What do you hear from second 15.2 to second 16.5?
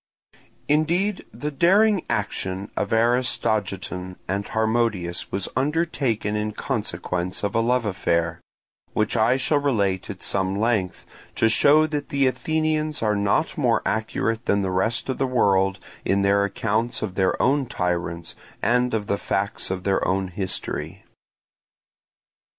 world in their